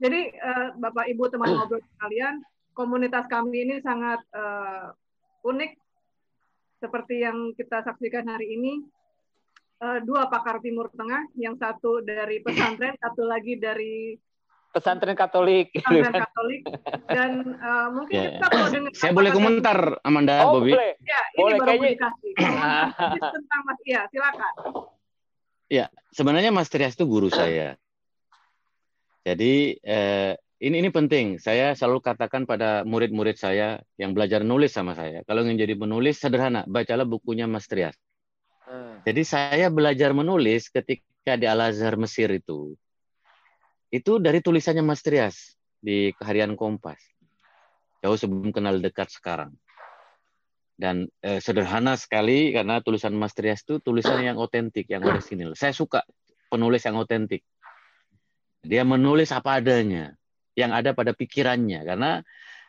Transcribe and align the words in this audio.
Jadi 0.00 0.20
uh, 0.32 0.68
Bapak 0.80 1.06
Ibu 1.12 1.28
teman 1.28 1.52
ngobrol 1.52 1.84
sekalian, 1.96 2.40
komunitas 2.72 3.28
kami 3.28 3.68
ini 3.68 3.76
sangat 3.84 4.24
uh, 4.32 4.96
unik 5.44 5.76
seperti 6.80 7.20
yang 7.20 7.52
kita 7.52 7.84
saksikan 7.84 8.24
hari 8.24 8.56
ini. 8.56 8.80
Uh, 9.80 9.96
dua 10.04 10.28
pakar 10.28 10.60
Timur 10.60 10.92
Tengah, 10.92 11.24
yang 11.40 11.56
satu 11.56 12.04
dari 12.04 12.44
pesantren, 12.44 12.96
satu 13.04 13.24
lagi 13.24 13.56
dari 13.56 14.12
pesantren 14.72 15.16
Katolik. 15.16 15.72
Pesantren 15.72 16.20
Katolik. 16.28 16.60
Dan 17.08 17.56
uh, 17.60 17.88
mungkin 17.92 18.12
yeah. 18.16 18.30
kita 18.36 18.46
kalau 18.48 18.68
dengar 18.68 18.92
Saya 18.92 19.12
boleh 19.16 19.30
komentar, 19.32 19.78
Amanda, 20.04 20.48
oh, 20.48 20.60
Bobby. 20.60 20.76
Boleh. 20.76 20.92
Ya, 21.00 21.20
ini 21.32 21.40
boleh, 21.40 21.56
baru 21.60 21.70
kayaknya... 21.80 22.10
tentang 23.36 23.60
Mas 23.64 23.80
Iya, 23.84 24.00
silakan. 24.12 24.52
Ya, 25.70 25.86
sebenarnya 26.12 26.50
Mas 26.52 26.68
Trias 26.68 26.94
itu 26.96 27.04
guru 27.08 27.28
saya. 27.40 27.76
Jadi 29.20 29.76
eh, 29.80 30.32
ini 30.60 30.76
ini 30.84 30.90
penting. 30.92 31.40
Saya 31.40 31.72
selalu 31.72 32.04
katakan 32.04 32.44
pada 32.44 32.84
murid-murid 32.84 33.36
saya 33.40 33.80
yang 33.96 34.12
belajar 34.12 34.44
nulis 34.44 34.72
sama 34.72 34.92
saya, 34.92 35.24
kalau 35.24 35.44
ingin 35.44 35.64
jadi 35.64 35.74
penulis 35.76 36.20
sederhana, 36.20 36.68
bacalah 36.68 37.08
bukunya 37.08 37.48
Mas 37.48 37.64
Trias. 37.64 37.96
Hmm. 38.68 39.00
Jadi 39.04 39.22
saya 39.24 39.66
belajar 39.72 40.12
menulis 40.12 40.68
ketika 40.68 41.34
di 41.40 41.48
Al 41.48 41.72
Azhar 41.72 41.96
Mesir 41.96 42.28
itu 42.32 42.76
itu 43.90 44.22
dari 44.22 44.38
tulisannya 44.38 44.86
Mas 44.86 45.02
Trias 45.02 45.58
di 45.82 46.14
Harian 46.22 46.54
Kompas. 46.54 47.00
Jauh 48.00 48.16
sebelum 48.16 48.54
kenal 48.54 48.78
dekat 48.80 49.10
sekarang. 49.12 49.52
Dan 50.80 51.10
eh, 51.20 51.44
sederhana 51.44 51.98
sekali 51.98 52.56
karena 52.56 52.80
tulisan 52.80 53.12
Mas 53.12 53.36
Trias 53.36 53.60
itu 53.66 53.82
tulisan 53.84 54.24
yang 54.24 54.40
otentik, 54.40 54.88
yang 54.88 55.04
orisinil. 55.04 55.52
Saya 55.52 55.76
suka 55.76 56.06
penulis 56.48 56.80
yang 56.86 56.96
otentik. 56.96 57.44
Dia 58.60 58.84
menulis 58.84 59.32
apa 59.32 59.60
adanya, 59.60 60.12
yang 60.58 60.70
ada 60.76 60.92
pada 60.92 61.16
pikirannya. 61.16 61.80
Karena 61.84 62.20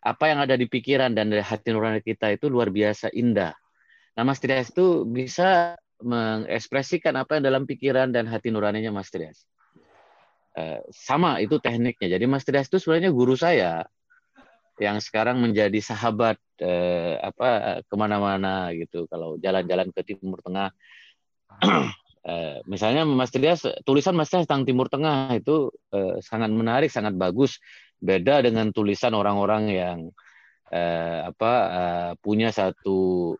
apa 0.02 0.24
yang 0.32 0.40
ada 0.42 0.58
di 0.58 0.66
pikiran 0.66 1.14
dan 1.14 1.30
dari 1.30 1.46
hati 1.46 1.70
nurani 1.70 2.02
kita 2.02 2.34
itu 2.34 2.50
luar 2.50 2.74
biasa 2.74 3.14
indah. 3.14 3.54
Nah, 4.18 4.24
Mas 4.26 4.42
Trias 4.42 4.74
itu 4.74 5.06
bisa 5.06 5.78
mengekspresikan 6.02 7.14
apa 7.14 7.38
yang 7.38 7.46
dalam 7.46 7.64
pikiran 7.70 8.10
dan 8.10 8.26
hati 8.26 8.50
nuraninya 8.50 8.90
Mas 8.90 9.14
Trias. 9.14 9.46
Eh, 10.58 10.82
sama 10.92 11.40
itu 11.40 11.62
tekniknya. 11.62 12.18
Jadi 12.18 12.26
Mas 12.28 12.44
Trias 12.44 12.68
itu 12.68 12.82
sebenarnya 12.82 13.14
guru 13.14 13.38
saya 13.38 13.86
yang 14.82 14.98
sekarang 14.98 15.38
menjadi 15.38 15.78
sahabat 15.78 16.42
eh, 16.60 17.16
apa 17.22 17.80
ke 17.86 17.96
mana-mana 17.96 18.74
gitu. 18.74 19.06
Kalau 19.08 19.38
jalan-jalan 19.38 19.94
ke 19.94 20.02
Timur 20.02 20.42
Tengah, 20.42 20.74
eh, 22.26 22.60
misalnya 22.70 23.04
Mas 23.08 23.34
Trias 23.34 23.66
tulisan 23.86 24.14
Mas 24.14 24.30
Trias 24.30 24.46
tentang 24.46 24.66
Timur 24.66 24.88
Tengah 24.88 25.34
itu 25.38 25.74
eh, 25.94 26.22
sangat 26.22 26.50
menarik, 26.54 26.90
sangat 26.94 27.18
bagus. 27.18 27.58
Beda 28.02 28.42
dengan 28.42 28.74
tulisan 28.74 29.14
orang-orang 29.14 29.64
yang 29.70 30.00
eh, 30.74 31.20
apa 31.30 31.54
eh, 31.70 32.12
punya 32.18 32.50
satu 32.50 33.34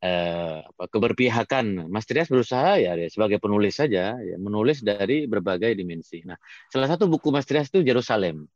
eh, 0.00 0.58
apa, 0.64 0.84
keberpihakan. 0.88 1.90
Mas 1.90 2.06
Trias 2.08 2.30
berusaha 2.32 2.80
ya 2.80 2.96
sebagai 3.08 3.38
penulis 3.38 3.78
saja, 3.78 4.16
ya, 4.16 4.36
menulis 4.40 4.82
dari 4.82 5.26
berbagai 5.26 5.76
dimensi. 5.76 6.24
Nah, 6.24 6.36
salah 6.72 6.88
satu 6.90 7.06
buku 7.06 7.30
Mas 7.30 7.46
Trias 7.46 7.68
itu 7.70 7.84
Jerusalem. 7.84 8.48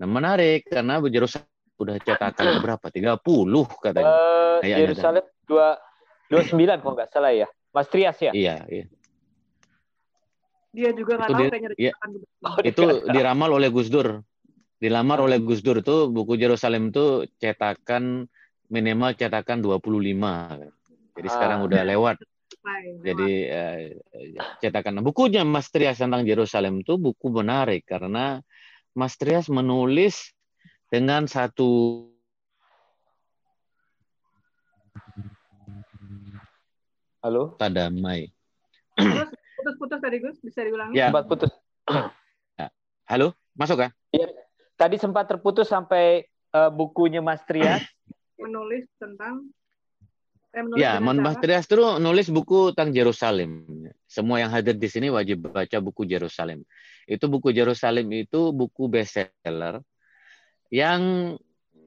Nah, 0.00 0.08
menarik 0.08 0.64
karena 0.68 1.00
Jerusalem 1.06 1.48
udah 1.80 1.96
cetakan 2.00 2.60
berapa? 2.60 2.86
30 2.92 3.20
katanya. 3.80 4.12
Uh, 4.12 4.58
Jerusalem 4.60 5.24
dua 5.48 5.80
dua 6.30 6.42
sembilan 6.46 6.76
kalau 6.78 6.94
nggak 6.94 7.10
salah 7.10 7.34
ya. 7.34 7.48
Mas 7.74 7.86
Trias 7.90 8.18
ya? 8.22 8.30
Iya, 8.30 8.56
iya. 8.70 8.86
Dia 10.70 10.90
juga 10.94 11.18
nggak 11.18 11.30
tahu 11.34 11.42
di, 11.42 11.50
kayaknya 11.50 11.70
iya, 11.74 11.92
oh, 12.46 12.54
itu 12.62 12.86
diramal 13.10 13.50
oleh 13.58 13.74
Gus 13.74 13.90
Dur. 13.90 14.22
Dilamar 14.80 15.18
oleh 15.20 15.42
Gus 15.42 15.60
Dur 15.60 15.82
itu 15.82 16.08
buku 16.08 16.38
Jerusalem 16.38 16.94
itu 16.94 17.26
cetakan 17.42 18.30
minimal 18.70 19.18
cetakan 19.18 19.58
25. 19.60 19.82
Jadi 21.18 21.28
ah. 21.28 21.32
sekarang 21.34 21.66
udah 21.66 21.82
lewat. 21.82 22.16
Jadi 23.02 23.30
eh, 23.50 23.98
cetakan 24.62 25.02
bukunya 25.02 25.42
Mas 25.42 25.68
Trias 25.74 25.98
tentang 25.98 26.22
Yerusalem 26.22 26.86
itu 26.86 26.96
buku 26.96 27.26
menarik 27.34 27.82
karena 27.82 28.38
Mas 28.94 29.18
Trias 29.18 29.50
menulis 29.50 30.30
dengan 30.86 31.26
satu 31.26 32.06
Halo? 37.20 37.52
Tadamai. 37.60 38.32
Putus-putus 39.60 40.00
tadi 40.00 40.24
Gus, 40.24 40.40
bisa 40.40 40.64
diulangi? 40.64 40.96
Ya, 40.96 41.12
sempat 41.12 41.28
putus. 41.28 41.52
Ya. 42.56 42.72
Halo, 43.04 43.36
masuk 43.52 43.76
kan? 43.84 43.92
Ya. 44.08 44.24
Tadi 44.80 44.96
sempat 44.96 45.28
terputus 45.28 45.68
sampai 45.68 46.24
uh, 46.56 46.72
bukunya 46.72 47.20
Mas 47.20 47.44
Trias 47.44 47.84
menulis 48.40 48.88
tentang 48.96 49.52
eh, 50.56 50.64
menulis 50.64 50.80
ya, 50.80 50.96
Mas 50.96 51.36
Trias 51.44 51.68
itu 51.68 51.76
nulis 52.00 52.32
buku 52.32 52.72
tentang 52.72 52.96
Yerusalem. 52.96 53.68
Semua 54.08 54.40
yang 54.40 54.48
hadir 54.48 54.80
di 54.80 54.88
sini 54.88 55.12
wajib 55.12 55.52
baca 55.52 55.76
buku 55.76 56.08
Yerusalem. 56.08 56.64
Itu 57.04 57.28
buku 57.28 57.52
Yerusalem 57.52 58.08
itu 58.16 58.48
buku 58.56 58.88
bestseller 58.88 59.84
yang 60.72 61.36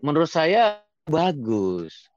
menurut 0.06 0.30
saya 0.30 0.86
bagus. 1.10 2.13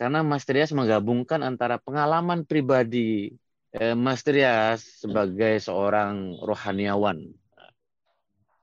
Karena 0.00 0.24
Mas 0.24 0.48
Trias 0.48 0.72
menggabungkan 0.72 1.44
antara 1.44 1.76
pengalaman 1.76 2.48
pribadi 2.48 3.36
eh, 3.76 3.92
Mas 3.92 4.24
Trias 4.24 4.80
sebagai 5.04 5.60
seorang 5.60 6.40
rohaniawan 6.40 7.28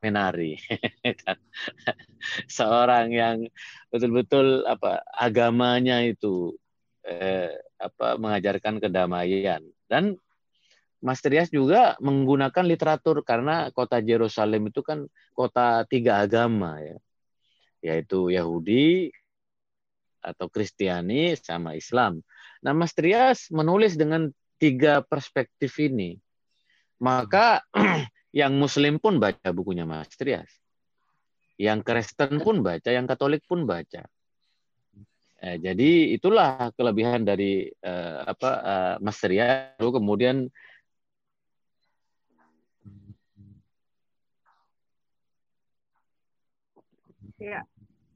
menari. 0.02 0.58
Seorang 2.58 3.14
yang 3.14 3.38
betul-betul 3.94 4.66
apa 4.66 5.02
agamanya 5.14 6.02
itu 6.06 6.58
eh, 7.06 7.54
apa 7.78 8.18
mengajarkan 8.18 8.82
kedamaian. 8.82 9.62
Dan 9.86 10.18
Mas 10.98 11.22
Trias 11.22 11.54
juga 11.54 11.94
menggunakan 12.02 12.66
literatur 12.66 13.22
karena 13.22 13.70
kota 13.70 14.02
Yerusalem 14.02 14.74
itu 14.74 14.82
kan 14.82 15.06
kota 15.38 15.86
tiga 15.86 16.26
agama 16.26 16.82
ya. 16.82 16.98
Yaitu 17.86 18.34
Yahudi 18.34 19.14
atau 20.22 20.48
Kristiani 20.52 21.38
sama 21.38 21.74
Islam. 21.78 22.20
Nah 22.64 22.74
Mas 22.74 22.94
Trias 22.94 23.50
menulis 23.54 23.96
dengan 23.96 24.30
tiga 24.58 25.06
perspektif 25.06 25.78
ini 25.78 26.18
maka 26.98 27.62
Yang 28.38 28.54
Muslim 28.54 28.94
pun 29.02 29.18
baca 29.18 29.50
bukunya 29.50 29.88
Mas 29.88 30.14
Trias. 30.14 30.52
Yang 31.58 31.90
Kristen 31.90 32.38
pun 32.38 32.62
baca, 32.62 32.90
yang 32.94 33.10
Katolik 33.10 33.42
pun 33.50 33.66
baca. 33.66 34.06
Eh, 35.38 35.58
jadi 35.58 36.14
itulah 36.14 36.70
kelebihan 36.78 37.26
dari 37.26 37.66
eh, 37.66 38.20
apa 38.22 38.52
eh, 38.62 38.96
Mas 39.02 39.18
Trias. 39.18 39.74
Lalu 39.82 39.92
kemudian 39.98 40.38
Ya, 47.38 47.62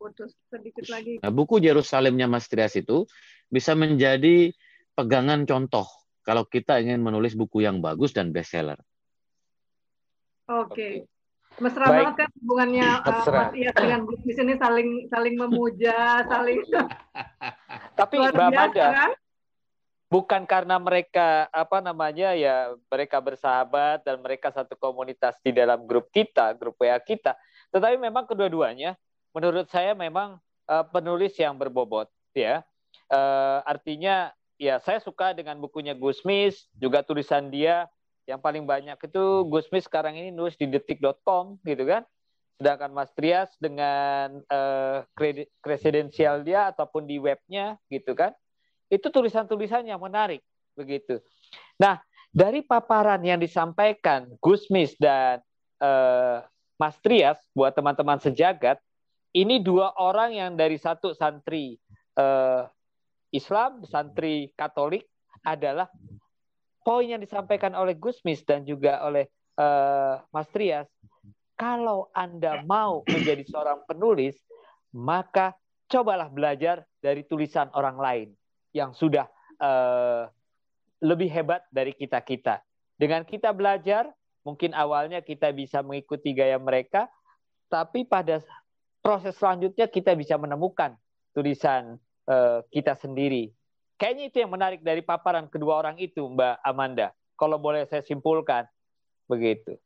putus 0.02 0.34
sedikit 0.50 0.90
lagi. 0.90 1.22
Nah, 1.22 1.30
buku 1.30 1.62
Yerusalemnya 1.62 2.26
Mas 2.26 2.50
Trias 2.50 2.74
itu 2.74 3.06
bisa 3.54 3.78
menjadi 3.78 4.50
pegangan 4.98 5.46
contoh 5.46 5.86
kalau 6.26 6.50
kita 6.50 6.82
ingin 6.82 7.06
menulis 7.06 7.38
buku 7.38 7.62
yang 7.62 7.78
bagus 7.86 8.10
dan 8.18 8.34
bestseller. 8.34 8.82
Oke. 10.50 10.74
Okay. 10.74 10.94
Mesra 11.60 11.84
Baik. 11.84 11.96
banget 12.00 12.16
kan 12.16 12.30
hubungannya 12.40 12.88
uh, 13.04 13.26
Mas 13.38 13.52
Iya 13.54 13.72
dengan 13.76 14.00
Gus 14.08 14.22
di 14.24 14.34
sini 14.34 14.54
saling 14.56 14.90
saling 15.12 15.36
memuja, 15.36 15.98
saling 16.32 16.64
Tapi 18.00 18.16
Mbak 18.18 18.34
Amanda, 18.40 18.88
kan? 18.90 19.12
bukan 20.08 20.42
karena 20.48 20.76
mereka 20.80 21.52
apa 21.52 21.84
namanya 21.84 22.32
ya 22.34 22.72
mereka 22.88 23.20
bersahabat 23.20 24.08
dan 24.08 24.24
mereka 24.24 24.50
satu 24.50 24.80
komunitas 24.80 25.36
di 25.44 25.52
dalam 25.52 25.84
grup 25.84 26.08
kita, 26.10 26.56
grup 26.56 26.80
WA 26.80 26.98
kita, 27.04 27.36
tetapi 27.76 28.00
memang 28.00 28.24
kedua-duanya 28.26 28.96
menurut 29.32 29.68
saya 29.72 29.96
memang 29.96 30.40
uh, 30.68 30.86
penulis 30.88 31.36
yang 31.40 31.56
berbobot 31.56 32.08
ya. 32.36 32.64
Uh, 33.12 33.60
artinya 33.68 34.32
ya 34.56 34.80
saya 34.80 35.04
suka 35.04 35.36
dengan 35.36 35.60
bukunya 35.60 35.92
Gusmis, 35.92 36.68
juga 36.80 37.04
tulisan 37.04 37.52
dia 37.52 37.88
yang 38.30 38.40
paling 38.40 38.64
banyak 38.64 38.96
itu 38.96 39.24
Gusmis 39.50 39.90
sekarang 39.90 40.16
ini 40.16 40.30
nulis 40.32 40.56
di 40.56 40.70
detik.com 40.70 41.60
gitu 41.66 41.84
kan. 41.84 42.08
Sedangkan 42.62 42.94
Mas 42.94 43.10
Trias 43.18 43.50
dengan 43.58 44.38
uh, 44.46 45.02
kredidensial 45.66 46.46
dia 46.46 46.70
ataupun 46.70 47.10
di 47.10 47.18
webnya 47.18 47.76
gitu 47.90 48.14
kan. 48.14 48.32
Itu 48.88 49.10
tulisan-tulisan 49.10 49.88
yang 49.90 49.98
menarik 49.98 50.46
begitu. 50.78 51.20
Nah, 51.82 52.00
dari 52.30 52.62
paparan 52.62 53.20
yang 53.26 53.42
disampaikan 53.42 54.30
Gusmis 54.40 54.94
dan 55.02 55.42
uh, 55.82 56.46
Mas 56.78 56.96
Trias 57.02 57.42
buat 57.52 57.74
teman-teman 57.74 58.22
sejagat, 58.22 58.78
ini 59.32 59.64
dua 59.64 59.96
orang 59.96 60.36
yang 60.36 60.52
dari 60.60 60.76
satu 60.76 61.16
santri 61.16 61.80
uh, 62.20 62.68
Islam, 63.32 63.88
santri 63.88 64.52
Katolik 64.60 65.08
adalah 65.48 65.88
poin 66.84 67.08
yang 67.08 67.22
disampaikan 67.24 67.72
oleh 67.78 67.96
Gusmis 67.96 68.44
dan 68.44 68.68
juga 68.68 69.00
oleh 69.08 69.32
uh, 69.56 70.20
Mas 70.36 70.50
Trias, 70.52 70.90
kalau 71.56 72.10
Anda 72.12 72.66
mau 72.66 73.06
menjadi 73.08 73.46
seorang 73.48 73.86
penulis, 73.88 74.36
maka 74.92 75.56
cobalah 75.88 76.28
belajar 76.28 76.84
dari 77.00 77.24
tulisan 77.24 77.72
orang 77.78 77.98
lain 78.00 78.30
yang 78.76 78.92
sudah 78.92 79.30
uh, 79.62 80.28
lebih 81.00 81.32
hebat 81.32 81.64
dari 81.72 81.96
kita-kita. 81.96 82.60
Dengan 83.00 83.24
kita 83.24 83.54
belajar, 83.56 84.12
mungkin 84.44 84.74
awalnya 84.76 85.24
kita 85.24 85.54
bisa 85.54 85.82
mengikuti 85.82 86.34
gaya 86.34 86.58
mereka, 86.58 87.10
tapi 87.72 88.04
pada 88.04 88.44
proses 89.02 89.36
selanjutnya 89.38 89.90
kita 89.90 90.14
bisa 90.14 90.38
menemukan 90.38 90.96
tulisan 91.34 91.98
uh, 92.30 92.62
kita 92.70 92.96
sendiri. 92.96 93.50
Kayaknya 93.98 94.24
itu 94.34 94.38
yang 94.42 94.52
menarik 94.54 94.82
dari 94.82 95.06
paparan 95.06 95.46
kedua 95.46 95.78
orang 95.78 95.98
itu, 96.02 96.26
Mbak 96.26 96.62
Amanda. 96.66 97.14
Kalau 97.38 97.62
boleh 97.62 97.86
saya 97.86 98.02
simpulkan, 98.02 98.66
begitu. 99.30 99.78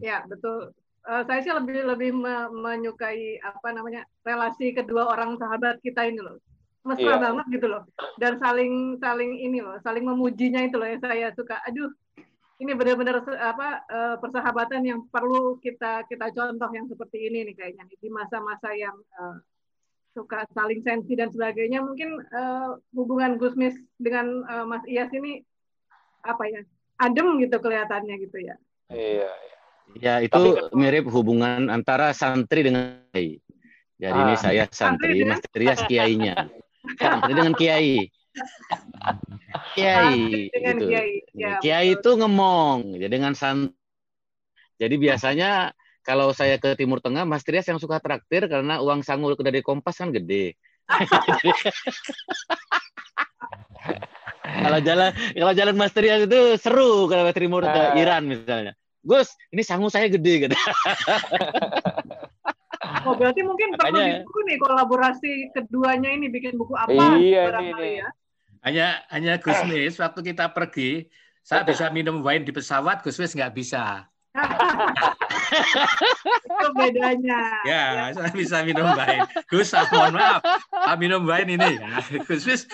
Ya 0.00 0.24
betul. 0.28 0.72
Uh, 1.04 1.24
saya 1.24 1.40
sih 1.40 1.52
lebih 1.52 1.88
lebih 1.88 2.12
me 2.12 2.52
menyukai 2.52 3.40
apa 3.40 3.72
namanya 3.72 4.04
relasi 4.20 4.76
kedua 4.76 5.08
orang 5.08 5.40
sahabat 5.40 5.80
kita 5.80 6.04
ini 6.04 6.20
loh 6.20 6.36
mesra 6.84 7.16
yeah. 7.16 7.20
banget 7.20 7.46
gitu 7.60 7.66
loh 7.68 7.82
dan 8.16 8.40
saling 8.40 8.96
saling 9.00 9.36
ini 9.36 9.60
loh 9.60 9.76
saling 9.84 10.04
memujinya 10.04 10.64
itu 10.64 10.80
loh 10.80 10.88
yang 10.88 11.00
saya 11.00 11.28
suka 11.36 11.60
aduh 11.68 11.92
ini 12.60 12.76
benar-benar 12.76 13.24
apa 13.40 13.68
uh, 13.88 14.16
persahabatan 14.20 14.84
yang 14.84 15.00
perlu 15.08 15.56
kita 15.64 16.04
kita 16.04 16.28
contoh 16.36 16.70
yang 16.76 16.84
seperti 16.86 17.32
ini 17.32 17.48
nih 17.48 17.54
kayaknya 17.56 17.84
di 17.88 18.08
masa-masa 18.12 18.76
yang 18.76 18.94
uh, 19.16 19.40
suka 20.12 20.44
saling 20.52 20.84
sensi 20.84 21.16
dan 21.16 21.32
sebagainya 21.32 21.80
mungkin 21.80 22.20
uh, 22.30 22.76
hubungan 22.92 23.40
Gusmis 23.40 23.74
dengan 23.96 24.44
uh, 24.44 24.68
Mas 24.68 24.84
Iyas 24.84 25.08
ini 25.16 25.40
apa 26.20 26.44
ya 26.52 26.60
adem 27.00 27.40
gitu 27.40 27.56
kelihatannya 27.56 28.14
gitu 28.20 28.38
ya 28.44 28.56
iya, 28.92 29.32
iya. 29.32 29.58
Ya, 29.98 30.22
itu 30.22 30.30
Tapi, 30.30 30.70
mirip 30.78 31.10
hubungan 31.10 31.66
antara 31.66 32.14
santri 32.14 32.62
dengan 32.62 33.02
kiai. 33.10 33.42
Jadi 33.98 34.14
ah, 34.14 34.22
ini 34.22 34.34
saya 34.38 34.64
santri, 34.70 35.26
Mas 35.26 35.42
Trias 35.50 35.82
kiainya. 35.90 36.46
Santri 37.02 37.34
dengan 37.34 37.54
kiai. 37.58 38.06
Kiai 39.74 40.50
dengan 40.50 40.76
gitu. 40.78 40.86
Kiai. 40.90 41.14
Ya, 41.34 41.58
kiai 41.62 41.88
itu 41.98 42.10
ngemong, 42.14 42.98
jadi 42.98 43.10
dengan 43.10 43.34
santri. 43.34 43.74
Jadi 44.80 44.96
biasanya 44.96 45.76
kalau 46.00 46.32
saya 46.32 46.56
ke 46.56 46.72
Timur 46.72 47.04
Tengah, 47.04 47.28
Mas 47.28 47.44
Trias 47.44 47.68
yang 47.68 47.76
suka 47.76 48.00
traktir 48.00 48.48
karena 48.48 48.80
uang 48.80 49.04
sanggul 49.04 49.36
dari 49.36 49.60
Kompas 49.60 50.00
kan 50.00 50.08
gede. 50.08 50.56
kalau 54.64 54.80
jalan 54.82 55.14
kalau 55.14 55.52
jalan 55.54 55.76
Mas 55.76 55.92
Trias 55.92 56.26
itu 56.26 56.56
seru 56.58 57.06
kalau 57.06 57.28
ke 57.28 57.32
Timur 57.36 57.62
uh, 57.62 57.94
Iran 57.94 58.26
misalnya. 58.26 58.74
Gus, 59.00 59.32
ini 59.52 59.64
sangu 59.64 59.88
saya 59.88 60.12
gede 60.12 60.48
gitu. 60.48 60.52
oh 63.08 63.16
berarti 63.16 63.40
mungkin 63.40 63.72
perlu 63.80 63.96
Makanya, 63.96 64.28
buku 64.28 64.40
nih 64.44 64.56
kolaborasi 64.60 65.32
keduanya 65.56 66.12
ini 66.12 66.28
bikin 66.28 66.60
buku 66.60 66.76
apa? 66.76 67.16
Iya 67.16 67.48
nih. 67.64 68.04
Ya. 68.04 68.08
Hanya 68.60 69.00
hanya 69.08 69.40
Gus 69.40 69.60
Mis 69.64 69.96
waktu 69.96 70.20
kita 70.32 70.52
pergi, 70.52 71.08
saya 71.40 71.64
bisa 71.64 71.88
minum 71.88 72.20
wine 72.20 72.44
di 72.44 72.52
pesawat, 72.52 73.00
Gus 73.00 73.16
Mis 73.16 73.32
nggak 73.32 73.56
bisa. 73.56 74.04
itu 76.46 76.68
bedanya. 76.78 77.42
Ya, 77.66 77.84
ya, 77.90 78.04
saya 78.14 78.30
bisa 78.36 78.62
minum 78.62 78.84
wine. 78.92 79.24
Gus, 79.48 79.72
ah, 79.72 79.88
mohon 79.88 80.12
maaf, 80.14 80.44
ah, 80.70 80.96
minum 81.00 81.24
wine 81.24 81.56
ini. 81.56 81.80
Ya. 81.80 81.98
Gus 82.28 82.44
Mis 82.44 82.68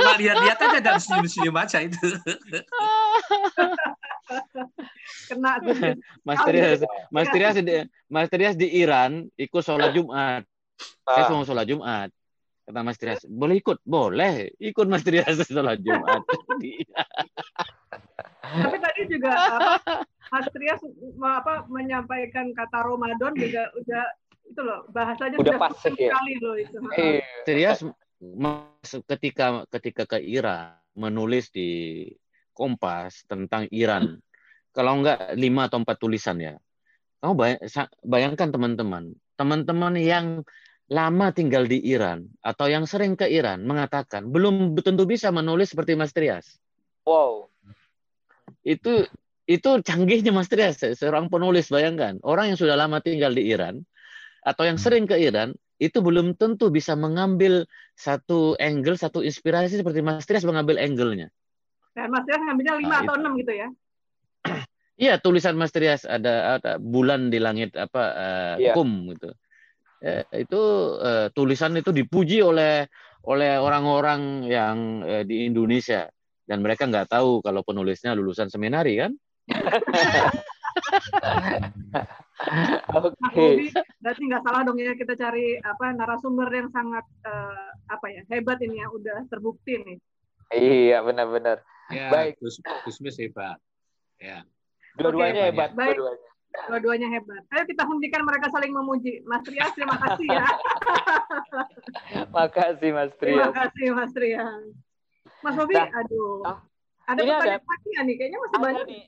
cuma 0.00 0.16
lihat-lihat 0.16 0.58
aja 0.58 0.78
dan 0.80 0.96
senyum-senyum 0.96 1.56
aja 1.56 1.84
itu. 1.84 2.00
Kena 5.30 5.60
Mas 6.24 6.40
Trias, 6.48 6.80
Mas 7.12 7.28
Trias, 7.28 7.54
di, 7.60 7.84
Mas 8.08 8.28
Trias 8.32 8.56
di 8.56 8.66
Iran 8.72 9.28
ikut 9.36 9.62
sholat 9.62 9.92
Jumat. 9.92 10.48
Saya 11.04 11.28
ah. 11.28 11.30
mau 11.30 11.44
sholat 11.44 11.68
Jumat. 11.68 12.08
Kata 12.66 12.82
Mas 12.82 12.98
Trias, 12.98 13.22
boleh 13.30 13.62
ikut? 13.62 13.78
Boleh. 13.86 14.50
Ikut 14.58 14.90
Mas 14.90 15.06
Trias 15.06 15.38
sholat 15.46 15.78
Jumat. 15.86 16.26
Tapi 18.42 18.76
tadi 18.82 19.02
juga 19.06 19.30
apa, 19.38 20.02
Mas 20.34 20.46
Trias 20.50 20.82
apa, 21.22 21.62
menyampaikan 21.70 22.50
kata 22.50 22.82
Ramadan 22.82 23.38
juga 23.38 23.70
udah 23.78 24.04
itu 24.46 24.60
loh 24.62 24.86
bahasanya 24.94 25.42
udah, 25.42 25.58
pas 25.58 25.74
ya. 25.74 25.90
sekali 25.90 26.32
loh 26.38 26.54
itu. 26.58 26.78
Eh, 26.94 27.22
Trias 27.46 27.82
ketika 29.10 29.66
ketika 29.70 30.02
ke 30.06 30.18
Iran 30.22 30.78
menulis 30.94 31.50
di 31.50 32.02
Kompas 32.54 33.26
tentang 33.26 33.68
Iran 33.70 34.18
kalau 34.74 35.02
enggak 35.02 35.34
lima 35.38 35.70
atau 35.70 35.82
empat 35.82 35.98
tulisan 36.02 36.38
ya. 36.42 36.54
Kamu 37.22 37.32
bayangkan 38.06 38.52
teman-teman, 38.52 39.14
teman-teman 39.34 39.94
yang 39.98 40.46
lama 40.86 41.34
tinggal 41.34 41.66
di 41.66 41.82
Iran 41.82 42.30
atau 42.38 42.70
yang 42.70 42.86
sering 42.86 43.18
ke 43.18 43.26
Iran 43.26 43.66
mengatakan 43.66 44.30
belum 44.30 44.78
tentu 44.78 45.02
bisa 45.02 45.34
menulis 45.34 45.74
seperti 45.74 45.98
Mas 45.98 46.14
Trias. 46.14 46.62
Wow. 47.02 47.50
Itu 48.62 49.06
itu 49.46 49.70
canggihnya 49.82 50.30
Mas 50.34 50.50
Trias, 50.50 50.78
seorang 50.78 51.30
penulis 51.30 51.70
bayangkan. 51.70 52.18
Orang 52.22 52.54
yang 52.54 52.58
sudah 52.58 52.78
lama 52.78 53.02
tinggal 53.02 53.34
di 53.34 53.50
Iran 53.50 53.82
atau 54.46 54.62
yang 54.62 54.78
sering 54.78 55.10
ke 55.10 55.18
Iran 55.18 55.58
itu 55.82 55.98
belum 56.00 56.38
tentu 56.38 56.70
bisa 56.70 56.94
mengambil 56.94 57.66
satu 57.98 58.54
angle, 58.62 58.96
satu 58.96 59.20
inspirasi 59.26 59.82
seperti 59.82 60.00
Mas 60.06 60.24
Trias 60.24 60.46
mengambil 60.46 60.78
angle-nya. 60.78 61.28
Dan 61.94 62.14
Mas 62.14 62.22
Trias 62.24 62.42
ngambilnya 62.46 62.74
lima 62.78 62.94
nah, 62.94 63.00
atau 63.02 63.14
enam 63.18 63.32
gitu 63.38 63.52
ya? 63.54 63.68
Iya 64.96 65.20
tulisan 65.20 65.60
Mas 65.60 65.76
Trias 65.76 66.08
ada, 66.08 66.56
ada 66.56 66.80
bulan 66.80 67.28
di 67.28 67.36
langit 67.36 67.76
apa 67.76 68.02
uh, 68.16 68.54
yeah. 68.56 68.72
kum 68.72 69.12
gitu. 69.12 69.28
Ya, 69.96 70.28
itu 70.36 70.60
uh, 71.00 71.32
tulisan 71.32 71.72
itu 71.80 71.88
dipuji 71.88 72.44
oleh 72.44 72.84
oleh 73.26 73.56
orang-orang 73.56 74.44
yang 74.44 75.02
uh, 75.02 75.24
di 75.24 75.48
Indonesia 75.48 76.06
dan 76.46 76.62
mereka 76.62 76.86
nggak 76.86 77.10
tahu 77.10 77.40
kalau 77.42 77.64
penulisnya 77.64 78.12
lulusan 78.14 78.52
seminari 78.52 79.00
kan? 79.00 79.12
Oke. 82.92 83.16
Okay. 83.32 83.52
Berarti 83.98 84.22
nggak 84.28 84.42
salah 84.44 84.62
dong 84.62 84.78
ya 84.78 84.92
kita 84.94 85.16
cari 85.16 85.56
apa 85.58 85.96
narasumber 85.96 86.52
yang 86.52 86.68
sangat 86.70 87.02
uh, 87.24 87.72
apa 87.88 88.06
ya 88.12 88.22
hebat 88.28 88.60
ini 88.60 88.78
ya 88.84 88.88
udah 88.92 89.24
terbukti 89.32 89.80
nih. 89.80 89.98
Iya 90.52 91.02
benar-benar. 91.02 91.64
Ya, 91.90 92.12
Baik. 92.12 92.38
Gus 92.38 92.60
Gusmis 92.86 93.18
hebat. 93.18 93.58
Ya. 94.20 94.44
Dua-duanya 95.00 95.48
okay, 95.48 95.50
hebat. 95.50 95.70
Baik. 95.74 95.96
Dua-duanya. 95.98 96.30
Dua-duanya 96.66 97.08
hebat. 97.12 97.44
Ayo 97.52 97.64
kita 97.68 97.84
hentikan 97.84 98.22
mereka 98.24 98.48
saling 98.48 98.72
memuji. 98.72 99.20
Mas 99.28 99.44
Trias, 99.44 99.70
terima 99.76 99.96
kasih 100.00 100.26
ya. 100.26 100.46
Makasih 102.34 102.90
Mas 102.96 103.12
Trias. 103.20 103.36
Terima 103.36 103.50
kasih 103.52 103.86
Mas 103.92 104.12
Trias. 104.16 104.64
Mas 105.44 105.54
Bobi, 105.54 105.76
nah, 105.76 105.88
aduh. 106.00 106.42
Ada 107.06 107.22
pertanyaan 107.22 107.62
lagi 107.62 107.90
nih, 108.02 108.14
kayaknya 108.18 108.38
masih 108.40 108.58
banyak. 108.58 108.86
Nih. 108.88 109.04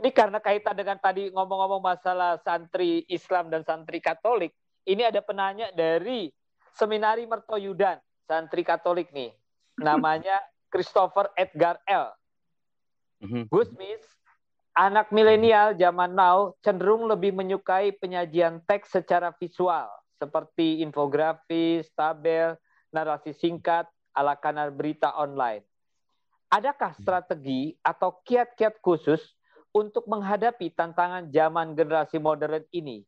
Ini 0.00 0.10
karena 0.16 0.38
kaitan 0.40 0.72
dengan 0.72 0.96
tadi 0.96 1.28
ngomong-ngomong 1.28 1.84
masalah 1.84 2.40
santri 2.40 3.04
Islam 3.06 3.52
dan 3.52 3.60
santri 3.68 4.00
Katolik. 4.00 4.56
Ini 4.88 5.12
ada 5.12 5.20
penanya 5.20 5.68
dari 5.76 6.32
Seminari 6.72 7.28
Mertoyudan, 7.28 8.00
santri 8.24 8.64
Katolik 8.64 9.12
nih. 9.12 9.30
Namanya 9.86 10.40
Christopher 10.72 11.28
Edgar 11.36 11.76
L. 11.84 12.08
Mhm. 13.20 13.52
Gusmis, 13.52 14.00
anak 14.74 15.10
milenial 15.10 15.74
zaman 15.74 16.14
now 16.14 16.54
cenderung 16.62 17.10
lebih 17.10 17.34
menyukai 17.34 17.94
penyajian 17.96 18.62
teks 18.64 18.94
secara 18.94 19.34
visual 19.34 19.88
seperti 20.20 20.84
infografis, 20.84 21.88
tabel, 21.96 22.54
narasi 22.92 23.32
singkat, 23.32 23.88
ala 24.12 24.36
kanal 24.36 24.68
berita 24.68 25.16
online. 25.16 25.64
Adakah 26.50 26.92
strategi 26.98 27.72
atau 27.80 28.20
kiat-kiat 28.26 28.82
khusus 28.82 29.22
untuk 29.70 30.04
menghadapi 30.10 30.74
tantangan 30.74 31.30
zaman 31.30 31.72
generasi 31.78 32.18
modern 32.18 32.66
ini 32.74 33.06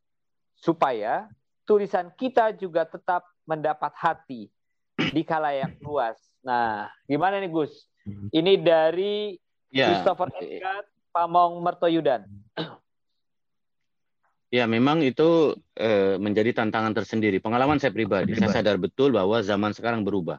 supaya 0.55 1.27
tulisan 1.67 2.09
kita 2.15 2.55
juga 2.55 2.87
tetap 2.87 3.27
mendapat 3.43 3.91
hati 3.99 4.47
di 4.95 5.21
kalayak 5.27 5.75
luas. 5.83 6.15
Nah, 6.39 6.87
gimana 7.03 7.43
nih 7.43 7.51
Gus? 7.51 7.73
Ini 8.31 8.63
dari 8.63 9.35
ya. 9.71 9.91
Christopher 9.91 10.31
Edgar 10.39 10.87
Pamong 11.13 11.61
Mertoyudan. 11.61 12.25
Ya, 14.53 14.69
memang 14.69 15.01
itu 15.01 15.57
eh, 15.77 16.17
menjadi 16.17 16.53
tantangan 16.53 16.93
tersendiri. 16.93 17.41
Pengalaman 17.41 17.81
saya 17.81 17.89
pribadi, 17.89 18.37
saya 18.37 18.61
sadar 18.61 18.77
betul 18.77 19.13
bahwa 19.13 19.41
zaman 19.41 19.73
sekarang 19.73 20.05
berubah. 20.05 20.37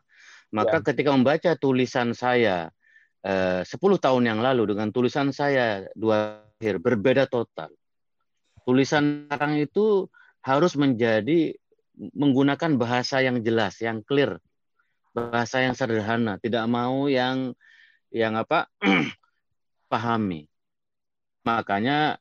Maka 0.54 0.78
ya. 0.78 0.86
ketika 0.86 1.10
membaca 1.10 1.50
tulisan 1.58 2.14
saya 2.14 2.70
eh, 3.26 3.66
10 3.66 3.74
tahun 3.98 4.22
yang 4.22 4.38
lalu 4.38 4.74
dengan 4.74 4.94
tulisan 4.94 5.34
saya 5.34 5.86
dua 5.98 6.46
akhir 6.62 6.78
berbeda 6.78 7.26
total. 7.26 7.74
Tulisan 8.62 9.26
sekarang 9.26 9.58
itu 9.58 10.06
harus 10.46 10.78
menjadi 10.78 11.58
menggunakan 12.14 12.78
bahasa 12.78 13.18
yang 13.18 13.42
jelas, 13.42 13.82
yang 13.82 14.02
clear, 14.06 14.38
bahasa 15.10 15.62
yang 15.62 15.74
sederhana, 15.74 16.38
tidak 16.38 16.66
mau 16.70 17.10
yang 17.10 17.54
yang 18.14 18.38
apa 18.38 18.70
pahami. 19.92 20.46
Makanya 21.44 22.16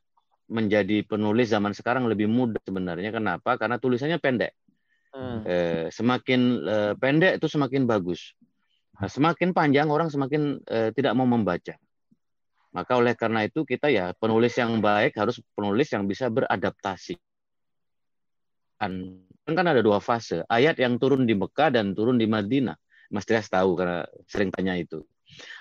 menjadi 0.51 1.01
penulis 1.07 1.49
zaman 1.49 1.71
sekarang 1.71 2.05
lebih 2.11 2.27
mudah 2.27 2.59
sebenarnya. 2.61 3.09
Kenapa? 3.15 3.55
Karena 3.55 3.79
tulisannya 3.79 4.19
pendek. 4.19 4.51
Hmm. 5.13 5.45
Eh, 5.45 5.87
semakin 5.93 6.41
eh, 6.65 6.93
pendek 6.99 7.39
itu 7.39 7.47
semakin 7.47 7.87
bagus. 7.87 8.35
Nah, 8.99 9.09
semakin 9.09 9.55
panjang 9.55 9.87
orang 9.89 10.11
semakin 10.11 10.61
eh, 10.67 10.89
tidak 10.91 11.15
mau 11.15 11.25
membaca. 11.25 11.73
Maka 12.73 12.91
oleh 12.97 13.13
karena 13.13 13.45
itu 13.45 13.61
kita 13.63 13.89
ya 13.93 14.17
penulis 14.17 14.57
yang 14.57 14.81
baik 14.81 15.13
harus 15.17 15.37
penulis 15.53 15.93
yang 15.93 16.09
bisa 16.09 16.27
beradaptasi. 16.33 17.15
Kan, 18.81 19.21
kan 19.45 19.65
ada 19.69 19.79
dua 19.79 20.01
fase. 20.01 20.41
Ayat 20.49 20.81
yang 20.81 20.97
turun 20.97 21.29
di 21.29 21.37
Mekah 21.37 21.69
dan 21.69 21.93
turun 21.93 22.17
di 22.17 22.25
Madinah. 22.25 22.75
Mas 23.13 23.29
Trias 23.29 23.45
tahu 23.45 23.77
karena 23.77 24.09
sering 24.25 24.49
tanya 24.49 24.73
itu. 24.73 25.05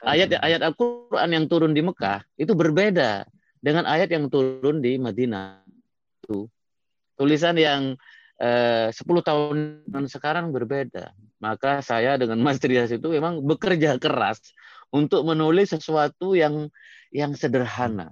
Ayat 0.01 0.41
ayat 0.41 0.65
Al-Qur'an 0.65 1.29
yang 1.29 1.45
turun 1.53 1.77
di 1.77 1.85
Mekah 1.85 2.25
itu 2.41 2.57
berbeda 2.57 3.29
dengan 3.63 3.87
ayat 3.87 4.11
yang 4.11 4.27
turun 4.27 4.83
di 4.83 4.99
Madinah. 4.99 5.63
Itu 6.21 6.51
tulisan 7.15 7.55
yang 7.55 7.95
eh, 8.43 8.91
10 8.91 8.99
tahun 9.23 9.59
sekarang 10.11 10.51
berbeda. 10.51 11.15
Maka 11.39 11.79
saya 11.81 12.19
dengan 12.19 12.43
Mas 12.43 12.59
Trias 12.59 12.91
itu 12.91 13.07
memang 13.07 13.39
bekerja 13.43 13.97
keras 14.03 14.43
untuk 14.91 15.23
menulis 15.23 15.71
sesuatu 15.71 16.35
yang 16.35 16.67
yang 17.15 17.39
sederhana. 17.39 18.11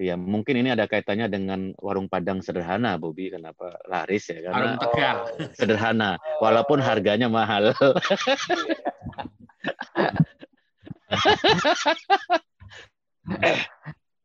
Ya, 0.00 0.16
mungkin 0.16 0.56
ini 0.64 0.72
ada 0.72 0.88
kaitannya 0.88 1.28
dengan 1.28 1.76
warung 1.76 2.08
Padang 2.08 2.40
sederhana, 2.40 2.96
Bobi. 2.96 3.36
Kenapa 3.36 3.76
laris 3.84 4.32
ya? 4.32 4.48
Karena 4.48 4.80
warung 4.80 4.80
Tegal. 4.80 5.28
Sederhana, 5.52 6.16
walaupun 6.40 6.80
harganya 6.80 7.28
mahal. 7.28 7.76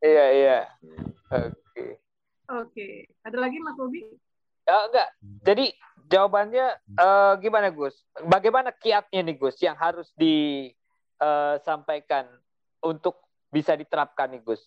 iya, 0.06 0.26
iya. 0.32 0.58
Oke. 1.34 1.50
Okay. 1.74 1.98
Oke. 2.46 3.10
Ada 3.26 3.42
lagi 3.42 3.58
Mas 3.58 3.74
Bobi? 3.74 4.06
Ya, 4.66 4.86
enggak. 4.86 5.08
Jadi 5.42 5.74
jawabannya 6.06 6.78
uh, 6.98 7.34
gimana 7.42 7.70
Gus? 7.74 8.06
Bagaimana 8.22 8.70
kiatnya 8.70 9.22
nih 9.26 9.34
Gus 9.38 9.58
yang 9.62 9.74
harus 9.74 10.14
disampaikan 10.14 12.26
eh, 12.30 12.38
untuk 12.86 13.18
bisa 13.50 13.74
diterapkan 13.74 14.30
nih 14.30 14.42
Gus? 14.42 14.62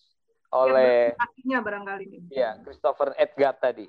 oleh 0.50 1.14
artinya 1.18 1.62
barangkali 1.62 2.04
ini. 2.10 2.18
Ya, 2.34 2.58
Christopher 2.66 3.14
Edgar 3.18 3.54
tadi. 3.58 3.86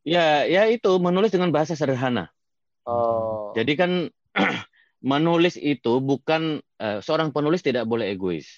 Ya, 0.00 0.48
ya 0.48 0.64
itu 0.72 0.88
menulis 0.96 1.28
dengan 1.28 1.52
bahasa 1.52 1.76
sederhana. 1.76 2.32
Oh. 2.88 3.52
Jadi 3.52 3.76
kan 3.76 4.08
menulis 5.12 5.60
itu 5.60 6.00
bukan 6.00 6.64
uh, 6.80 7.04
seorang 7.04 7.36
penulis 7.36 7.60
tidak 7.60 7.84
boleh 7.84 8.08
egois. 8.08 8.48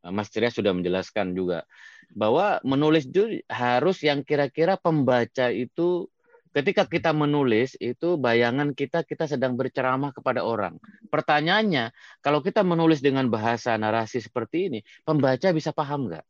Uh, 0.00 0.12
Mas 0.12 0.32
Ceria 0.32 0.48
sudah 0.48 0.72
menjelaskan 0.72 1.36
juga 1.36 1.68
bahwa 2.10 2.58
menulis 2.66 3.06
itu 3.06 3.44
harus 3.46 4.02
yang 4.02 4.26
kira-kira 4.26 4.74
pembaca 4.74 5.52
itu 5.54 6.10
ketika 6.50 6.82
kita 6.82 7.14
menulis 7.14 7.78
itu 7.78 8.18
bayangan 8.18 8.74
kita 8.74 9.06
kita 9.06 9.30
sedang 9.30 9.54
berceramah 9.54 10.10
kepada 10.10 10.42
orang. 10.42 10.82
Pertanyaannya, 11.06 11.94
kalau 12.24 12.42
kita 12.42 12.66
menulis 12.66 12.98
dengan 12.98 13.30
bahasa 13.30 13.78
narasi 13.78 14.18
seperti 14.18 14.72
ini, 14.72 14.80
pembaca 15.06 15.54
bisa 15.54 15.70
paham 15.70 16.10
nggak? 16.10 16.26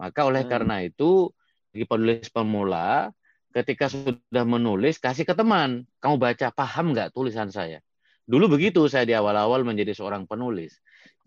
Maka 0.00 0.20
oleh 0.26 0.42
hmm. 0.42 0.50
karena 0.50 0.76
itu, 0.82 1.30
bagi 1.70 1.86
penulis 1.86 2.26
pemula, 2.32 3.14
ketika 3.54 3.86
sudah 3.86 4.44
menulis, 4.46 4.98
kasih 4.98 5.22
ke 5.22 5.34
teman. 5.38 5.86
Kamu 6.02 6.18
baca, 6.18 6.50
paham 6.50 6.90
nggak 6.90 7.14
tulisan 7.14 7.52
saya? 7.52 7.78
Dulu 8.26 8.58
begitu 8.58 8.86
saya 8.86 9.06
di 9.06 9.14
awal-awal 9.14 9.66
menjadi 9.66 9.94
seorang 9.94 10.26
penulis. 10.26 10.78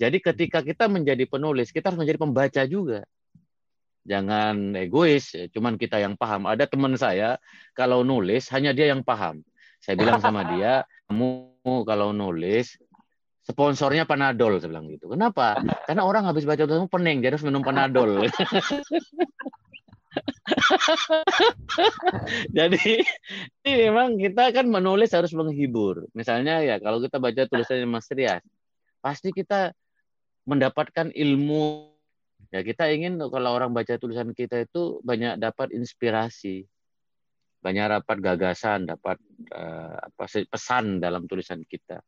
Jadi 0.03 0.17
ketika 0.19 0.59
kita 0.59 0.91
menjadi 0.91 1.23
penulis, 1.23 1.71
kita 1.71 1.87
harus 1.87 1.99
menjadi 2.03 2.19
pembaca 2.19 2.61
juga 2.67 3.07
jangan 4.03 4.75
egois, 4.75 5.31
cuman 5.55 5.79
kita 5.79 5.99
yang 6.03 6.19
paham. 6.19 6.43
Ada 6.45 6.67
teman 6.67 6.93
saya 6.99 7.39
kalau 7.71 8.03
nulis 8.03 8.51
hanya 8.51 8.75
dia 8.75 8.91
yang 8.91 9.01
paham. 9.03 9.41
Saya 9.79 9.95
bilang 9.99 10.19
sama 10.19 10.43
dia, 10.55 10.83
kamu 11.07 11.55
kalau 11.87 12.11
nulis 12.11 12.75
sponsornya 13.43 14.07
Panadol 14.07 14.59
saya 14.59 14.71
bilang 14.71 14.87
gitu. 14.91 15.11
Kenapa? 15.11 15.59
Karena 15.87 16.07
orang 16.07 16.23
habis 16.27 16.47
baca 16.47 16.63
tulisanmu 16.63 16.87
pening, 16.91 17.19
dia 17.23 17.31
harus 17.31 17.43
minum 17.43 17.63
Panadol. 17.63 18.23
Jadi 22.57 23.01
ini 23.65 23.71
memang 23.89 24.15
kita 24.19 24.53
kan 24.53 24.69
menulis 24.69 25.11
harus 25.11 25.33
menghibur. 25.35 26.07
Misalnya 26.15 26.61
ya 26.63 26.79
kalau 26.79 27.03
kita 27.03 27.19
baca 27.19 27.43
tulisannya 27.47 27.87
Mas 27.87 28.07
Rias, 28.11 28.43
pasti 29.03 29.35
kita 29.35 29.75
mendapatkan 30.43 31.11
ilmu 31.13 31.93
Ya 32.53 32.61
kita 32.61 32.85
ingin 32.93 33.17
kalau 33.17 33.49
orang 33.57 33.73
baca 33.73 33.97
tulisan 33.97 34.29
kita 34.29 34.61
itu 34.61 35.01
banyak 35.01 35.41
dapat 35.41 35.73
inspirasi, 35.73 36.61
banyak 37.65 37.97
dapat 37.97 38.17
gagasan, 38.21 38.85
dapat 38.85 39.17
uh, 39.49 39.97
apa 39.97 40.25
pesan 40.45 41.01
dalam 41.01 41.25
tulisan 41.25 41.65
kita. 41.65 42.05